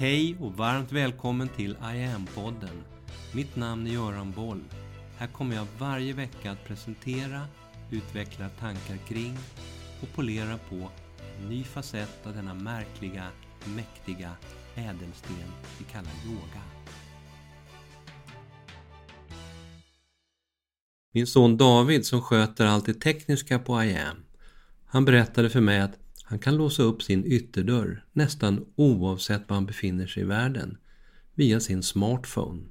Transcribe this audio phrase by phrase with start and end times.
[0.00, 2.82] Hej och varmt välkommen till I am-podden.
[3.34, 4.64] Mitt namn är Göran Boll.
[5.16, 7.46] Här kommer jag varje vecka att presentera,
[7.90, 9.38] utveckla tankar kring
[10.02, 10.90] och polera på
[11.38, 13.26] en ny facett av denna märkliga,
[13.76, 14.30] mäktiga
[14.74, 15.36] ädelsten
[15.78, 16.62] vi kallar yoga.
[21.12, 24.16] Min son David som sköter allt det tekniska på I am,
[24.86, 29.66] han berättade för mig att han kan låsa upp sin ytterdörr nästan oavsett var han
[29.66, 30.78] befinner sig i världen
[31.34, 32.62] via sin smartphone.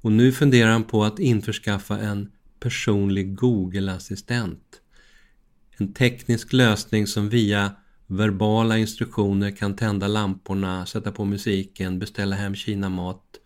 [0.00, 4.80] Och nu funderar han på att införskaffa en personlig Google-assistent.
[5.76, 7.76] En teknisk lösning som via
[8.06, 13.40] verbala instruktioner kan tända lamporna, sätta på musiken, beställa hem kinamat,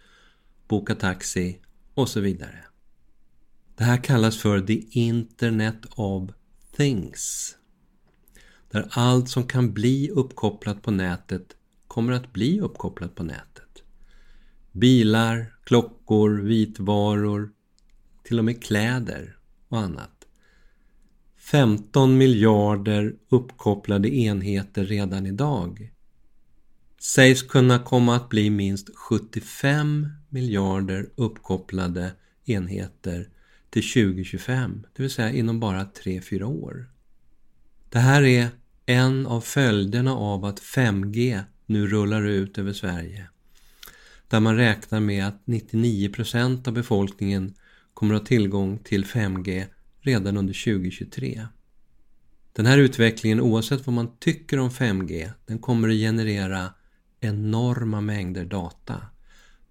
[0.69, 1.59] boka taxi
[1.95, 2.65] och så vidare.
[3.77, 6.31] Det här kallas för the Internet of
[6.77, 7.55] Things.
[8.71, 11.57] Där allt som kan bli uppkopplat på nätet
[11.89, 13.83] kommer att bli uppkopplat på nätet.
[14.73, 17.51] Bilar, klockor, vitvaror,
[18.23, 19.37] till och med kläder
[19.69, 20.27] och annat.
[21.37, 25.93] 15 miljarder uppkopplade enheter redan idag.
[27.01, 32.13] Sägs kunna komma att bli minst 75 miljarder uppkopplade
[32.45, 33.29] enheter
[33.71, 36.91] till 2025, det vill säga inom bara 3-4 år.
[37.91, 38.49] Det här är
[38.87, 43.27] en av följderna av att 5G nu rullar ut över Sverige.
[44.29, 47.55] Där man räknar med att 99% av befolkningen
[47.95, 49.67] kommer att ha tillgång till 5G
[50.01, 51.47] redan under 2023.
[52.53, 56.73] Den här utvecklingen, oavsett vad man tycker om 5G, den kommer att generera
[57.21, 59.03] enorma mängder data.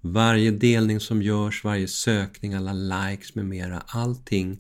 [0.02, 4.60] Varje delning som görs, varje sökning, alla likes med mera, allting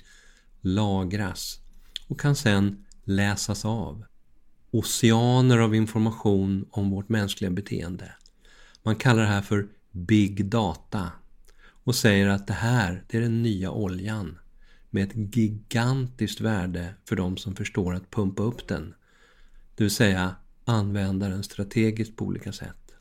[0.61, 1.59] lagras
[2.07, 4.05] och kan sen läsas av.
[4.71, 8.11] Oceaner av information om vårt mänskliga beteende.
[8.83, 11.11] Man kallar det här för Big Data
[11.83, 14.37] och säger att det här det är den nya oljan
[14.89, 18.93] med ett gigantiskt värde för de som förstår att pumpa upp den.
[19.75, 20.35] Det vill säga
[20.65, 22.93] använda den strategiskt på olika sätt.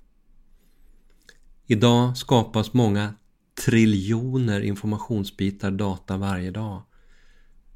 [1.66, 3.14] Idag skapas många
[3.64, 6.82] triljoner informationsbitar data varje dag.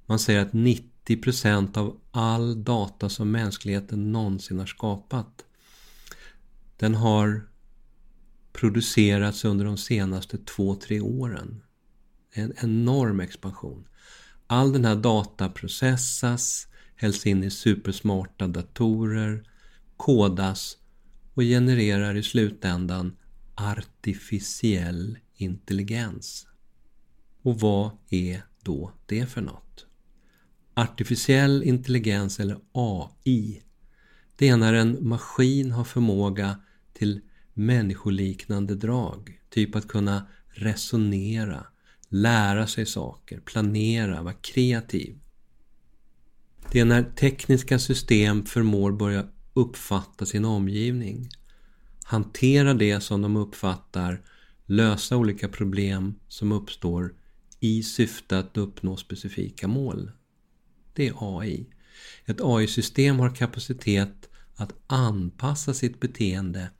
[0.07, 5.45] Man säger att 90% 90% av all data som mänskligheten någonsin har skapat
[6.77, 7.49] den har
[8.53, 11.63] producerats under de senaste 2-3 åren.
[12.33, 13.89] En enorm expansion.
[14.47, 16.67] All den här data processas,
[16.97, 19.45] hälls in i supersmarta datorer,
[19.97, 20.77] kodas
[21.35, 23.17] och genererar i slutändan
[23.55, 26.47] artificiell intelligens.
[27.43, 29.70] Och vad är då det för något?
[30.81, 33.63] Artificiell intelligens eller AI,
[34.37, 36.61] det är när en maskin har förmåga
[36.93, 37.21] till
[37.55, 39.41] människoliknande drag.
[39.51, 41.67] Typ att kunna resonera,
[42.09, 45.19] lära sig saker, planera, vara kreativ.
[46.73, 51.29] Det är när tekniska system förmår börja uppfatta sin omgivning,
[52.05, 54.23] hantera det som de uppfattar,
[54.67, 57.15] lösa olika problem som uppstår
[57.61, 60.11] i syfte att uppnå specifika mål.
[60.93, 61.67] Det är AI.
[62.25, 66.71] Ett AI-system har kapacitet att anpassa sitt beteende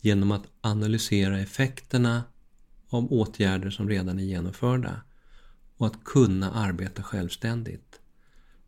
[0.00, 2.24] genom att analysera effekterna
[2.88, 5.00] av åtgärder som redan är genomförda
[5.76, 8.00] och att kunna arbeta självständigt.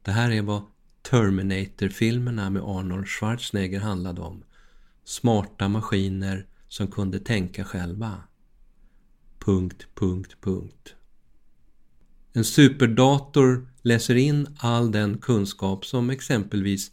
[0.03, 0.63] Det här är vad
[1.03, 4.45] Terminator-filmerna med Arnold Schwarzenegger handlade om.
[5.05, 8.23] Smarta maskiner som kunde tänka själva.
[9.39, 10.95] Punkt, punkt, punkt.
[12.33, 16.91] En superdator läser in all den kunskap som exempelvis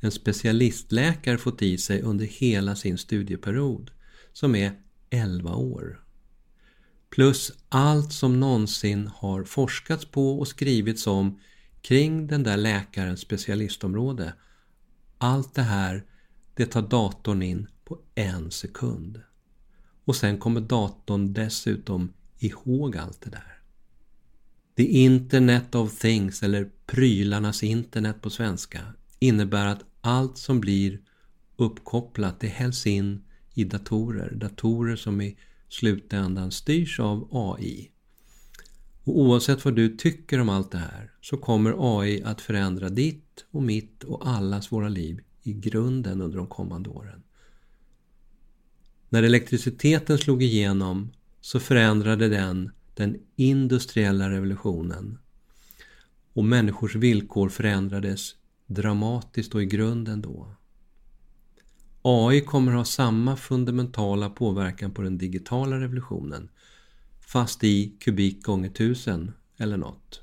[0.00, 3.90] en specialistläkare fått i sig under hela sin studieperiod,
[4.32, 4.72] som är
[5.10, 6.00] 11 år.
[7.10, 11.40] Plus allt som någonsin har forskats på och skrivits om
[11.82, 14.34] kring den där läkarens specialistområde.
[15.18, 16.04] Allt det här,
[16.54, 19.20] det tar datorn in på en sekund.
[20.04, 23.55] Och sen kommer datorn dessutom ihåg allt det där.
[24.76, 28.80] The Internet of Things, eller prylarnas internet på svenska,
[29.18, 31.00] innebär att allt som blir
[31.56, 33.24] uppkopplat det hälls in
[33.54, 34.34] i datorer.
[34.34, 35.36] Datorer som i
[35.68, 37.90] slutändan styrs av AI.
[39.04, 43.44] Och oavsett vad du tycker om allt det här så kommer AI att förändra ditt
[43.50, 47.22] och mitt och allas våra liv i grunden under de kommande åren.
[49.08, 55.18] När elektriciteten slog igenom så förändrade den den industriella revolutionen
[56.32, 58.34] och människors villkor förändrades
[58.66, 60.56] dramatiskt och i grunden då.
[62.02, 66.48] AI kommer ha samma fundamentala påverkan på den digitala revolutionen
[67.20, 70.22] fast i kubik gånger tusen eller något.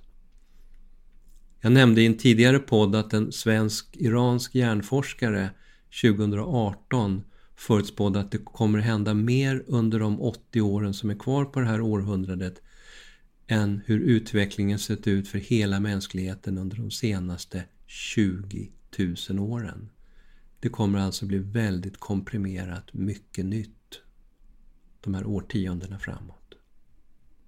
[1.61, 5.49] Jag nämnde i en tidigare podd att en svensk-iransk hjärnforskare
[6.01, 7.23] 2018
[7.55, 11.65] förutspådde att det kommer hända mer under de 80 åren som är kvar på det
[11.65, 12.61] här århundradet
[13.47, 18.71] än hur utvecklingen sett ut för hela mänskligheten under de senaste 20
[19.29, 19.89] 000 åren.
[20.59, 23.99] Det kommer alltså bli väldigt komprimerat mycket nytt
[25.01, 26.53] de här årtiondena framåt.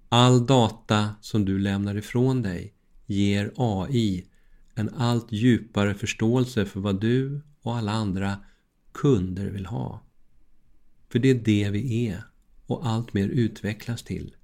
[0.08, 2.74] All data som du lämnar ifrån dig
[3.06, 4.26] ger AI
[4.74, 8.36] en allt djupare förståelse för vad du och alla andra
[8.96, 10.02] kunder vill ha.
[11.08, 12.22] För det är det vi är
[12.66, 14.36] och allt mer utvecklas till.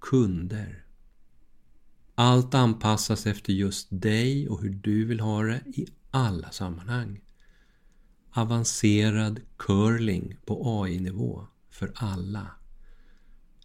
[0.00, 0.84] Kunder.
[2.14, 7.20] Allt anpassas efter just dig och hur du vill ha det i alla sammanhang.
[8.32, 12.46] Avancerad curling på AI-nivå för alla.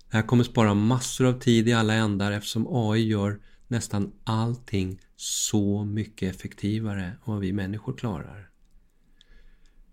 [0.10, 5.00] Det här kommer spara massor av tid i alla ändar eftersom AI gör nästan allting
[5.16, 8.55] så mycket effektivare än vad vi människor klarar.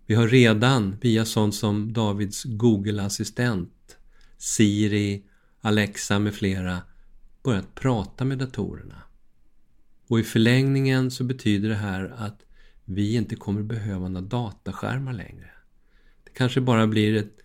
[0.05, 3.97] Vi har redan via sånt som Davids Google-assistent,
[4.37, 5.23] Siri,
[5.61, 6.81] Alexa med flera
[7.43, 9.01] börjat prata med datorerna.
[10.07, 12.45] Och i förlängningen så betyder det här att
[12.85, 15.49] vi inte kommer behöva några dataskärmar längre.
[16.23, 17.37] Det kanske bara blir ett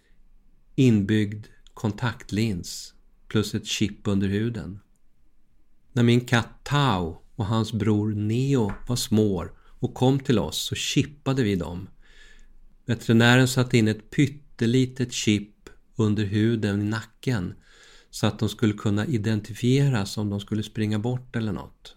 [0.74, 2.94] inbyggd kontaktlins
[3.28, 4.80] plus ett chip under huden.
[5.92, 9.48] När min katt Tao och hans bror Neo var små
[9.80, 11.88] och kom till oss så chippade vi dem.
[12.88, 17.54] Veterinären satte in ett pyttelitet chip under huden i nacken
[18.10, 21.96] så att de skulle kunna identifieras om de skulle springa bort eller något.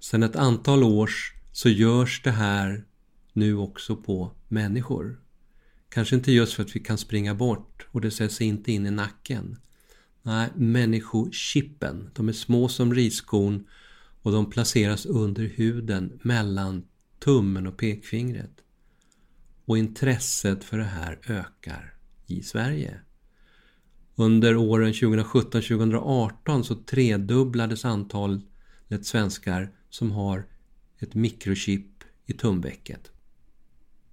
[0.00, 2.84] Sedan ett antal års så görs det här
[3.32, 5.20] nu också på människor.
[5.88, 8.90] Kanske inte just för att vi kan springa bort och det sätts inte in i
[8.90, 9.56] nacken.
[10.22, 13.66] Nej, människochippen, de är små som riskorn
[14.22, 16.84] och de placeras under huden mellan
[17.18, 18.62] tummen och pekfingret.
[19.72, 21.94] Och intresset för det här ökar
[22.26, 23.00] i Sverige.
[24.14, 28.44] Under åren 2017-2018 så tredubblades antalet
[29.02, 30.44] svenskar som har
[30.98, 33.10] ett mikrochip i tumvecket.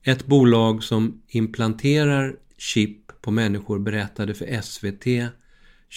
[0.03, 5.33] Ett bolag som implanterar chip på människor berättade för SVT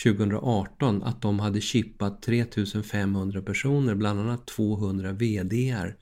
[0.04, 5.96] 2018 att de hade chippat 3500 personer, bland annat 200 VDR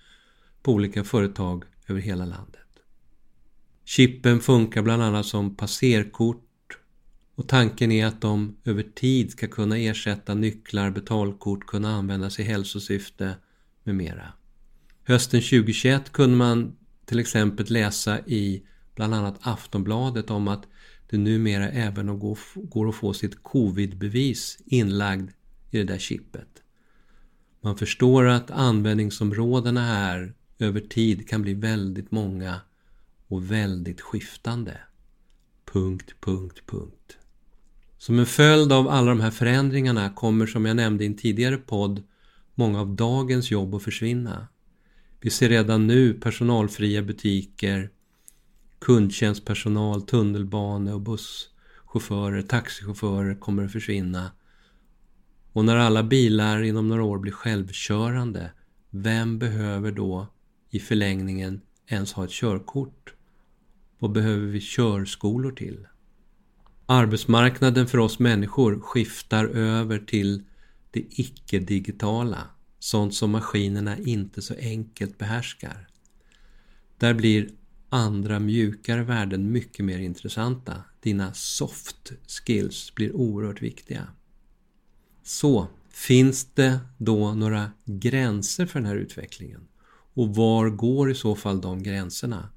[0.63, 2.60] på olika företag över hela landet.
[3.91, 6.79] Chippen funkar bland annat som passerkort
[7.35, 12.43] och tanken är att de över tid ska kunna ersätta nycklar, betalkort, kunna användas i
[12.43, 13.35] hälsosyfte
[13.85, 14.33] med mera.
[15.05, 18.63] Hösten 2021 kunde man till exempel läsa i
[18.95, 20.67] bland annat Aftonbladet om att
[21.09, 22.19] det numera även
[22.55, 25.31] går att få sitt covidbevis inlagd
[25.71, 26.63] i det där chippet.
[27.61, 32.61] Man förstår att användningsområdena här över tid kan bli väldigt många
[33.31, 34.81] och väldigt skiftande.
[35.73, 37.19] Punkt, punkt, punkt.
[37.99, 41.57] Som en följd av alla de här förändringarna kommer som jag nämnde i en tidigare
[41.57, 42.03] podd
[42.55, 44.49] många av dagens jobb att försvinna.
[45.21, 47.91] Vi ser redan nu personalfria butiker,
[48.79, 54.33] kundtjänstpersonal, tunnelbane och busschaufförer, taxichaufförer kommer att försvinna.
[55.53, 58.53] Och när alla bilar inom några år blir självkörande,
[58.91, 60.27] vem behöver då
[60.71, 63.15] i förlängningen ens ha ett körkort?
[64.01, 65.87] Vad behöver vi körskolor till?
[66.87, 70.45] Arbetsmarknaden för oss människor skiftar över till
[70.91, 72.45] det icke-digitala,
[72.79, 75.89] sånt som maskinerna inte så enkelt behärskar.
[76.99, 77.51] Där blir
[77.89, 80.75] andra mjukare värden mycket mer intressanta.
[81.01, 84.07] Dina soft skills blir oerhört viktiga.
[85.23, 89.69] Så, finns det då några gränser för den här utvecklingen?
[90.15, 92.49] Och var går i så fall de gränserna?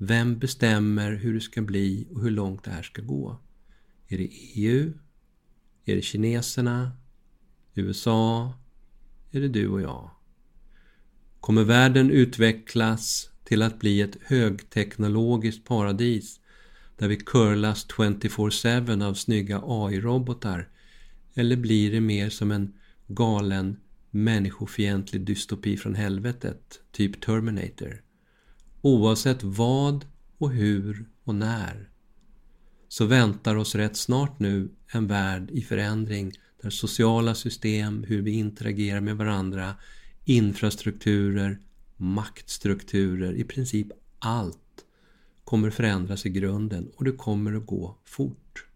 [0.00, 3.38] Vem bestämmer hur det ska bli och hur långt det här ska gå?
[4.08, 4.92] Är det EU?
[5.84, 6.92] Är det kineserna?
[7.74, 8.54] USA?
[9.30, 10.10] Är det du och jag?
[11.40, 16.40] Kommer världen utvecklas till att bli ett högteknologiskt paradis
[16.98, 20.68] där vi curlas 24-7 av snygga AI-robotar?
[21.34, 22.72] Eller blir det mer som en
[23.06, 28.07] galen människofientlig dystopi från helvetet, typ Terminator?
[28.80, 30.06] Oavsett vad
[30.38, 31.90] och hur och när
[32.88, 36.32] så väntar oss rätt snart nu en värld i förändring
[36.62, 39.74] där sociala system, hur vi interagerar med varandra,
[40.24, 41.58] infrastrukturer,
[41.96, 43.86] maktstrukturer, i princip
[44.18, 44.84] allt
[45.44, 48.66] kommer förändras i grunden och det kommer att gå fort.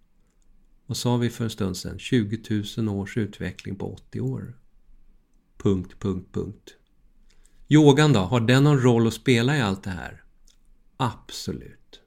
[0.86, 1.98] Vad sa vi för en stund sedan?
[1.98, 4.58] 20 000 års utveckling på 80 år.
[5.56, 6.76] Punkt, punkt, punkt.
[7.72, 10.22] Yogan då, har den någon roll att spela i allt det här?
[10.96, 12.00] Absolut.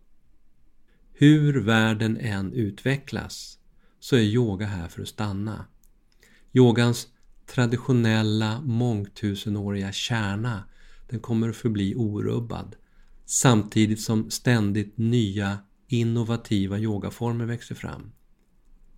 [1.13, 3.57] Hur världen än utvecklas
[3.99, 5.65] så är yoga här för att stanna.
[6.53, 7.07] Yogans
[7.45, 10.63] traditionella mångtusenåriga kärna
[11.09, 12.75] den kommer att förbli orubbad
[13.25, 15.57] samtidigt som ständigt nya
[15.87, 18.11] innovativa yogaformer växer fram.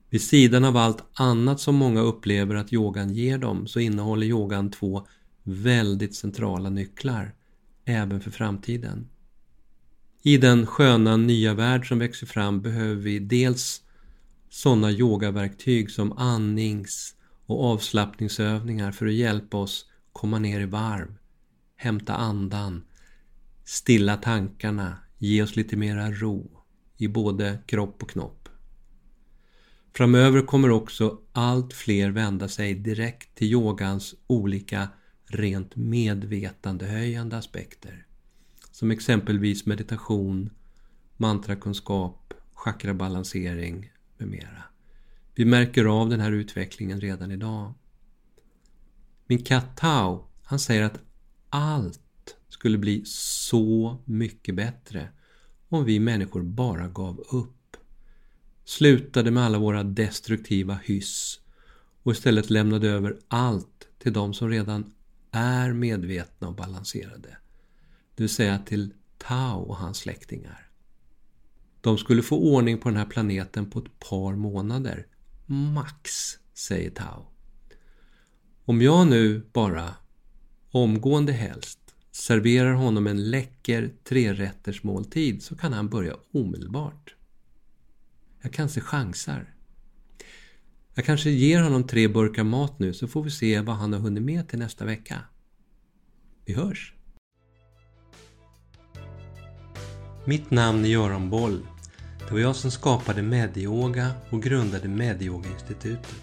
[0.10, 4.72] Vid sidan av allt annat som många upplever att yogan ger dem så innehåller yogan
[4.72, 5.08] två
[5.48, 7.34] väldigt centrala nycklar
[7.86, 9.10] även för framtiden.
[10.24, 13.82] I den sköna nya värld som växer fram behöver vi dels
[14.50, 21.16] sådana yogaverktyg som andnings och avslappningsövningar för att hjälpa oss komma ner i varv,
[21.76, 22.84] hämta andan,
[23.64, 26.64] stilla tankarna, ge oss lite mera ro
[26.98, 28.50] i både kropp och knopp.
[29.94, 34.88] Framöver kommer också allt fler vända sig direkt till yogans olika
[35.28, 38.06] rent medvetandehöjande aspekter.
[38.72, 40.50] Som exempelvis meditation,
[41.18, 44.64] mantrakunskap, chakrabalansering med mera.
[45.36, 47.74] Vi märker av den här utvecklingen redan idag.
[49.28, 51.00] Min katt Tao, han säger att
[51.50, 55.10] allt skulle bli så mycket bättre
[55.70, 57.78] om vi människor bara gav upp.
[58.66, 61.40] Slutade med alla våra destruktiva hyss
[62.04, 64.94] och istället lämnade över allt till de som redan
[65.38, 67.38] är medvetna och balanserade.
[68.16, 70.70] Det vill säga till Tao och hans släktingar.
[71.82, 75.08] De skulle få ordning på den här planeten på ett par månader.
[75.46, 76.12] Max,
[76.54, 77.26] säger Tao.
[78.66, 79.96] Om jag nu bara,
[80.72, 81.80] omgående helst,
[82.12, 87.16] serverar honom en läcker trerättersmåltid så kan han börja omedelbart.
[88.42, 89.57] Jag kanske chansar.
[90.98, 94.00] Jag kanske ger honom tre burkar mat nu så får vi se vad han har
[94.00, 95.20] hunnit med till nästa vecka.
[96.46, 96.94] Vi hörs!
[100.26, 101.60] Mitt namn är Göran Boll.
[102.20, 106.16] Det var jag som skapade Medyoga och grundade Medyoga-institutet.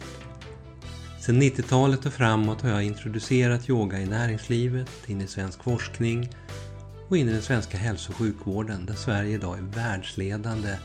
[1.21, 6.31] Sedan 90-talet och framåt har jag introducerat yoga i näringslivet, in i svensk forskning
[7.09, 10.77] och in i den svenska hälso och sjukvården där Sverige idag är världsledande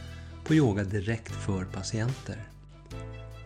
[0.44, 2.50] på yoga direkt för patienter.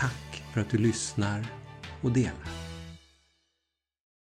[0.00, 1.46] Tack för att du lyssnar
[2.00, 2.59] och delar.